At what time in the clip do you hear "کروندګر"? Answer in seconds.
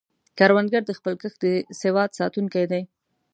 0.37-0.83